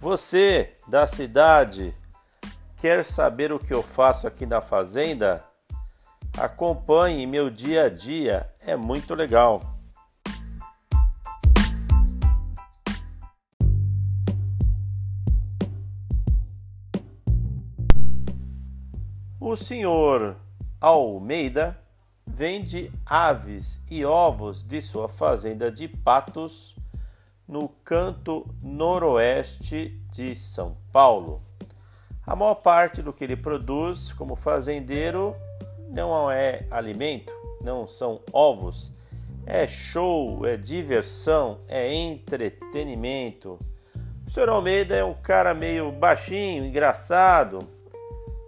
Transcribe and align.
Você 0.00 0.78
da 0.88 1.06
cidade 1.06 1.94
quer 2.80 3.04
saber 3.04 3.52
o 3.52 3.58
que 3.58 3.74
eu 3.74 3.82
faço 3.82 4.26
aqui 4.26 4.46
na 4.46 4.62
fazenda? 4.62 5.44
Acompanhe 6.38 7.26
meu 7.26 7.50
dia 7.50 7.84
a 7.84 7.88
dia, 7.90 8.50
é 8.60 8.74
muito 8.76 9.14
legal. 9.14 9.60
O 19.38 19.54
senhor 19.54 20.34
Almeida 20.80 21.78
vende 22.26 22.90
aves 23.04 23.82
e 23.90 24.02
ovos 24.02 24.64
de 24.64 24.80
sua 24.80 25.10
fazenda 25.10 25.70
de 25.70 25.86
Patos 25.86 26.74
no 27.50 27.68
canto 27.84 28.46
noroeste 28.62 30.00
de 30.08 30.36
São 30.36 30.76
Paulo. 30.92 31.42
A 32.24 32.36
maior 32.36 32.54
parte 32.54 33.02
do 33.02 33.12
que 33.12 33.24
ele 33.24 33.36
produz 33.36 34.12
como 34.12 34.36
fazendeiro 34.36 35.34
não 35.88 36.30
é 36.30 36.64
alimento, 36.70 37.32
não 37.60 37.88
são 37.88 38.20
ovos, 38.32 38.92
é 39.44 39.66
show, 39.66 40.46
é 40.46 40.56
diversão, 40.56 41.58
é 41.66 41.92
entretenimento. 41.92 43.58
O 44.24 44.30
Sr. 44.30 44.48
Almeida 44.48 44.94
é 44.94 45.02
um 45.02 45.14
cara 45.14 45.52
meio 45.52 45.90
baixinho, 45.90 46.64
engraçado, 46.64 47.58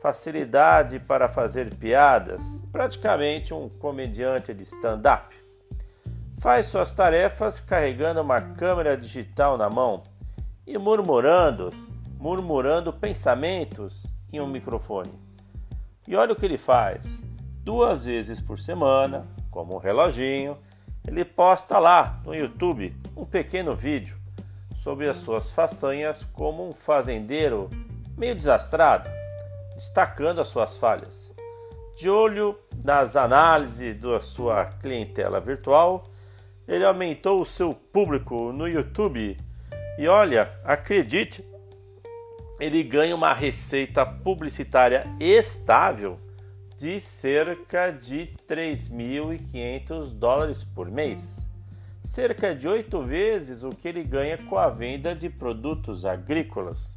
facilidade 0.00 1.00
para 1.00 1.28
fazer 1.28 1.74
piadas, 1.74 2.62
praticamente 2.70 3.52
um 3.52 3.68
comediante 3.68 4.54
de 4.54 4.62
stand-up. 4.62 5.43
Faz 6.44 6.66
suas 6.66 6.92
tarefas 6.92 7.58
carregando 7.58 8.20
uma 8.20 8.38
câmera 8.38 8.98
digital 8.98 9.56
na 9.56 9.70
mão 9.70 10.02
e 10.66 10.76
murmurando, 10.76 11.70
murmurando 12.18 12.92
pensamentos 12.92 14.04
em 14.30 14.42
um 14.42 14.46
microfone. 14.46 15.10
E 16.06 16.14
olha 16.14 16.34
o 16.34 16.36
que 16.36 16.44
ele 16.44 16.58
faz. 16.58 17.24
Duas 17.62 18.04
vezes 18.04 18.42
por 18.42 18.58
semana, 18.58 19.26
como 19.50 19.74
um 19.74 19.78
reloginho, 19.78 20.58
ele 21.08 21.24
posta 21.24 21.78
lá 21.78 22.20
no 22.26 22.34
YouTube 22.34 22.94
um 23.16 23.24
pequeno 23.24 23.74
vídeo 23.74 24.18
sobre 24.82 25.08
as 25.08 25.16
suas 25.16 25.50
façanhas 25.50 26.24
como 26.24 26.68
um 26.68 26.74
fazendeiro 26.74 27.70
meio 28.18 28.34
desastrado, 28.34 29.08
destacando 29.74 30.42
as 30.42 30.48
suas 30.48 30.76
falhas. 30.76 31.32
De 31.96 32.10
olho 32.10 32.58
nas 32.84 33.16
análises 33.16 33.98
da 33.98 34.20
sua 34.20 34.66
clientela 34.66 35.40
virtual, 35.40 36.04
ele 36.66 36.84
aumentou 36.84 37.40
o 37.40 37.46
seu 37.46 37.74
público 37.74 38.52
no 38.52 38.66
YouTube 38.66 39.36
e 39.98 40.08
olha, 40.08 40.52
acredite, 40.64 41.44
ele 42.58 42.82
ganha 42.82 43.14
uma 43.14 43.32
receita 43.32 44.04
publicitária 44.04 45.04
estável 45.20 46.18
de 46.76 46.98
cerca 47.00 47.90
de 47.90 48.30
3.500 48.48 50.12
dólares 50.12 50.64
por 50.64 50.90
mês, 50.90 51.38
cerca 52.02 52.54
de 52.54 52.66
oito 52.66 53.02
vezes 53.02 53.62
o 53.62 53.70
que 53.70 53.86
ele 53.86 54.02
ganha 54.02 54.36
com 54.36 54.58
a 54.58 54.68
venda 54.68 55.14
de 55.14 55.30
produtos 55.30 56.04
agrícolas. 56.04 56.92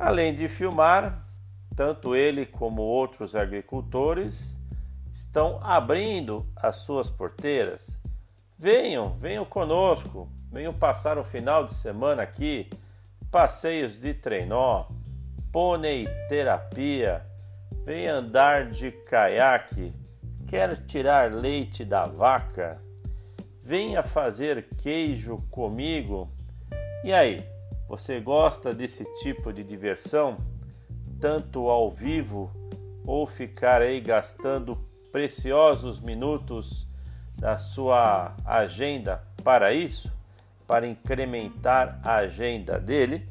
Além 0.00 0.34
de 0.34 0.48
filmar, 0.48 1.26
tanto 1.76 2.16
ele 2.16 2.46
como 2.46 2.80
outros 2.80 3.36
agricultores 3.36 4.58
estão 5.12 5.60
abrindo 5.62 6.46
as 6.56 6.76
suas 6.76 7.10
porteiras. 7.10 8.00
Venham, 8.58 9.18
venham 9.18 9.44
conosco, 9.44 10.26
venham 10.50 10.72
passar 10.72 11.18
o 11.18 11.22
final 11.22 11.66
de 11.66 11.74
semana 11.74 12.22
aqui. 12.22 12.70
Passeios 13.30 14.00
de 14.00 14.14
trenó, 14.14 14.86
pônei 15.52 16.08
terapia, 16.30 17.22
venha 17.84 18.14
andar 18.14 18.70
de 18.70 18.90
caiaque, 18.90 19.92
quer 20.46 20.78
tirar 20.86 21.30
leite 21.30 21.84
da 21.84 22.04
vaca, 22.04 22.80
venha 23.62 24.02
fazer 24.02 24.66
queijo 24.78 25.44
comigo. 25.50 26.32
E 27.04 27.12
aí, 27.12 27.46
você 27.90 28.20
gosta 28.20 28.72
desse 28.72 29.04
tipo 29.20 29.52
de 29.52 29.64
diversão, 29.64 30.38
tanto 31.20 31.68
ao 31.68 31.90
vivo 31.90 32.48
ou 33.04 33.26
ficar 33.26 33.82
aí 33.82 34.00
gastando 34.00 34.78
preciosos 35.10 35.98
minutos 36.00 36.86
da 37.36 37.58
sua 37.58 38.32
agenda 38.44 39.24
para 39.42 39.72
isso, 39.72 40.08
para 40.68 40.86
incrementar 40.86 42.00
a 42.04 42.18
agenda 42.18 42.78
dele? 42.78 43.28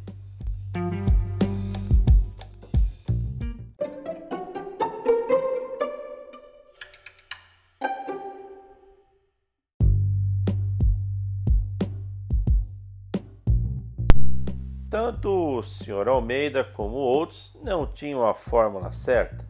Tanto 14.90 15.30
o 15.30 15.62
Sr. 15.62 16.08
Almeida 16.08 16.64
como 16.64 16.96
outros 16.96 17.56
não 17.62 17.86
tinham 17.86 18.28
a 18.28 18.34
fórmula 18.34 18.92
certa. 18.92 19.46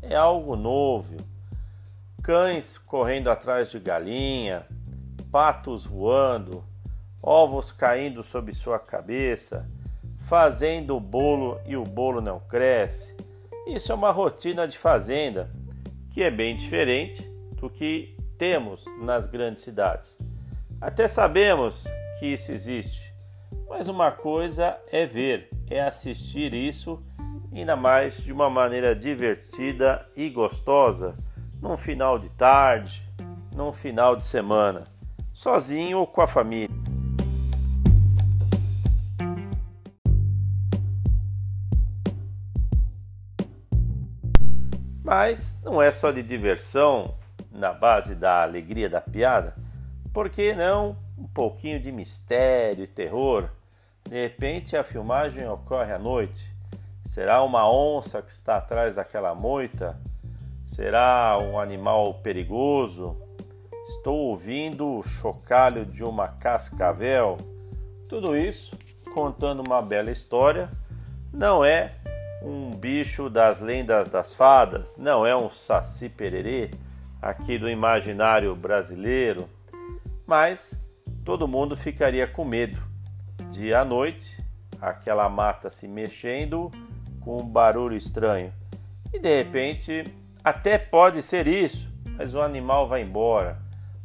É 0.00 0.14
algo 0.14 0.54
novo. 0.54 1.16
Cães 2.22 2.78
correndo 2.78 3.28
atrás 3.28 3.72
de 3.72 3.80
galinha, 3.80 4.64
patos 5.32 5.84
voando, 5.84 6.64
ovos 7.20 7.72
caindo 7.72 8.22
sobre 8.22 8.54
sua 8.54 8.78
cabeça, 8.78 9.68
fazendo 10.18 10.96
o 10.96 11.00
bolo 11.00 11.60
e 11.66 11.76
o 11.76 11.82
bolo 11.82 12.20
não 12.20 12.38
cresce. 12.38 13.16
Isso 13.66 13.90
é 13.90 13.94
uma 13.94 14.12
rotina 14.12 14.68
de 14.68 14.78
fazenda 14.78 15.50
que 16.10 16.22
é 16.22 16.30
bem 16.30 16.54
diferente 16.54 17.22
do 17.56 17.68
que 17.68 18.16
temos 18.38 18.84
nas 19.00 19.26
grandes 19.26 19.62
cidades. 19.62 20.16
Até 20.80 21.08
sabemos 21.08 21.84
que 22.20 22.26
isso 22.26 22.52
existe, 22.52 23.13
mas 23.68 23.88
uma 23.88 24.10
coisa 24.10 24.78
é 24.90 25.04
ver, 25.04 25.50
é 25.68 25.80
assistir 25.80 26.54
isso, 26.54 27.02
ainda 27.52 27.76
mais 27.76 28.18
de 28.18 28.32
uma 28.32 28.48
maneira 28.50 28.94
divertida 28.94 30.06
e 30.16 30.28
gostosa, 30.28 31.16
num 31.60 31.76
final 31.76 32.18
de 32.18 32.28
tarde, 32.30 33.02
num 33.54 33.72
final 33.72 34.16
de 34.16 34.24
semana, 34.24 34.84
sozinho 35.32 35.98
ou 35.98 36.06
com 36.06 36.20
a 36.20 36.26
família. 36.26 36.74
Mas 45.02 45.58
não 45.62 45.82
é 45.82 45.92
só 45.92 46.10
de 46.10 46.22
diversão 46.22 47.14
na 47.52 47.72
base 47.72 48.14
da 48.14 48.42
alegria 48.42 48.88
da 48.88 49.00
piada, 49.00 49.54
por 50.12 50.30
que 50.30 50.54
não 50.54 50.96
um 51.16 51.26
pouquinho 51.26 51.80
de 51.80 51.90
mistério 51.90 52.84
e 52.84 52.86
terror? 52.86 53.48
De 54.08 54.20
repente 54.20 54.76
a 54.76 54.84
filmagem 54.84 55.48
ocorre 55.48 55.92
à 55.92 55.98
noite. 55.98 56.52
Será 57.06 57.42
uma 57.42 57.70
onça 57.70 58.20
que 58.22 58.30
está 58.30 58.56
atrás 58.56 58.96
daquela 58.96 59.34
moita? 59.34 59.98
Será 60.64 61.38
um 61.40 61.58
animal 61.58 62.14
perigoso? 62.14 63.16
Estou 63.88 64.28
ouvindo 64.28 64.98
o 64.98 65.02
chocalho 65.02 65.84
de 65.84 66.02
uma 66.02 66.28
cascavel. 66.28 67.36
Tudo 68.08 68.36
isso 68.36 68.76
contando 69.12 69.62
uma 69.66 69.80
bela 69.82 70.10
história. 70.10 70.70
Não 71.32 71.64
é 71.64 71.94
um 72.42 72.70
bicho 72.70 73.30
das 73.30 73.60
lendas 73.60 74.08
das 74.08 74.34
fadas, 74.34 74.96
não 74.98 75.26
é 75.26 75.34
um 75.34 75.48
saci 75.48 76.08
pererê 76.08 76.70
aqui 77.20 77.56
do 77.56 77.70
imaginário 77.70 78.54
brasileiro, 78.54 79.48
mas 80.26 80.74
todo 81.24 81.48
mundo 81.48 81.74
ficaria 81.74 82.26
com 82.26 82.44
medo 82.44 82.80
de 83.50 83.72
à 83.72 83.84
noite 83.84 84.44
aquela 84.80 85.28
mata 85.28 85.70
se 85.70 85.88
mexendo 85.88 86.70
com 87.20 87.40
um 87.40 87.46
barulho 87.46 87.96
estranho. 87.96 88.52
E 89.12 89.18
de 89.18 89.42
repente, 89.42 90.04
até 90.42 90.76
pode 90.76 91.22
ser 91.22 91.46
isso, 91.46 91.90
mas 92.18 92.34
o 92.34 92.40
animal 92.42 92.86
vai 92.86 93.00
embora. 93.02 93.58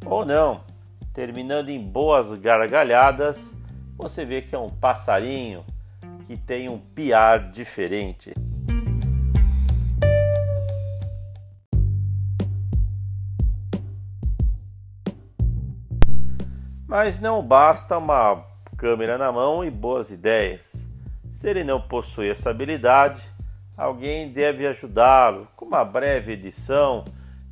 Ou 0.06 0.24
não, 0.24 0.62
terminando 1.12 1.68
em 1.68 1.78
boas 1.78 2.32
gargalhadas, 2.32 3.54
você 3.98 4.24
vê 4.24 4.40
que 4.40 4.54
é 4.54 4.58
um 4.58 4.70
passarinho 4.70 5.62
que 6.26 6.38
tem 6.38 6.70
um 6.70 6.78
piar 6.78 7.50
diferente. 7.50 8.32
Mas 16.90 17.20
não 17.20 17.40
basta 17.40 17.96
uma 17.96 18.44
câmera 18.76 19.16
na 19.16 19.30
mão 19.30 19.64
e 19.64 19.70
boas 19.70 20.10
ideias. 20.10 20.88
Se 21.30 21.48
ele 21.48 21.62
não 21.62 21.80
possui 21.80 22.28
essa 22.28 22.50
habilidade, 22.50 23.22
alguém 23.76 24.32
deve 24.32 24.66
ajudá-lo 24.66 25.46
com 25.54 25.66
uma 25.66 25.84
breve 25.84 26.32
edição, 26.32 27.04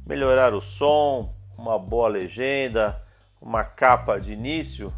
melhorar 0.05 0.52
o 0.52 0.61
som, 0.61 1.32
uma 1.56 1.79
boa 1.79 2.08
legenda, 2.08 3.00
uma 3.40 3.62
capa 3.62 4.19
de 4.19 4.32
início, 4.32 4.93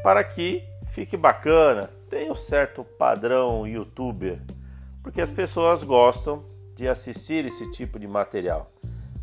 para 0.00 0.22
que 0.22 0.62
fique 0.84 1.16
bacana, 1.16 1.90
tenha 2.08 2.30
um 2.30 2.36
certo 2.36 2.84
padrão 2.84 3.66
youtuber, 3.66 4.38
porque 5.02 5.20
as 5.20 5.32
pessoas 5.32 5.82
gostam 5.82 6.44
de 6.76 6.86
assistir 6.86 7.44
esse 7.44 7.68
tipo 7.72 7.98
de 7.98 8.06
material. 8.06 8.70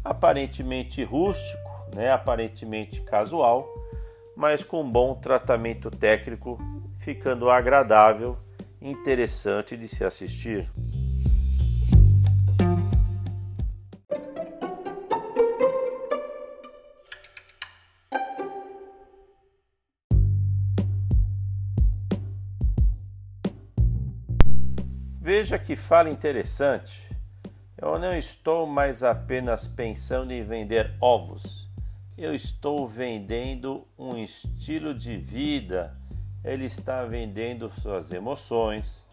Aparentemente 0.04 1.02
rústico, 1.02 1.72
né? 1.96 2.12
aparentemente 2.12 3.00
casual, 3.04 3.74
mas 4.36 4.64
com 4.64 4.90
bom 4.90 5.16
tratamento 5.16 5.92
técnico, 5.92 6.60
ficando 6.98 7.50
agradável 7.50 8.38
interessante 8.82 9.78
de 9.78 9.88
se 9.88 10.04
assistir. 10.04 10.70
Veja 25.26 25.58
que 25.58 25.76
fala 25.78 26.10
interessante. 26.10 27.10
Eu 27.78 27.98
não 27.98 28.16
estou 28.16 28.68
mais 28.68 29.04
apenas 29.04 29.68
pensando 29.68 30.32
em 30.32 30.44
vender 30.44 30.96
ovos. 31.02 31.63
Eu 32.18 32.34
estou 32.36 32.88
vendendo 32.88 33.88
um 33.98 34.18
estilo 34.18 34.94
de 34.94 35.18
vida 35.18 35.98
ele 36.44 36.66
está 36.66 37.06
vendendo 37.06 37.70
suas 37.70 38.12
emoções, 38.12 39.06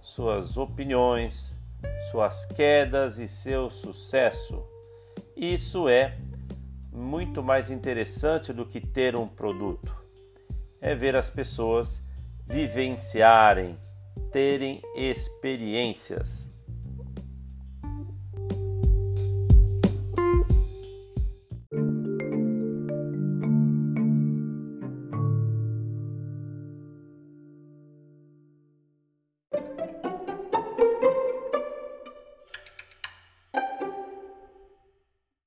suas 0.00 0.56
opiniões, 0.56 1.56
suas 2.10 2.44
quedas 2.44 3.18
e 3.18 3.28
seu 3.28 3.70
sucesso. 3.70 4.64
Isso 5.36 5.88
é 5.88 6.18
muito 6.90 7.42
mais 7.42 7.70
interessante 7.70 8.52
do 8.52 8.66
que 8.66 8.80
ter 8.80 9.14
um 9.14 9.28
produto. 9.28 9.94
É 10.80 10.94
ver 10.94 11.14
as 11.14 11.30
pessoas 11.30 12.02
vivenciarem, 12.44 13.78
terem 14.32 14.82
experiências. 14.96 16.51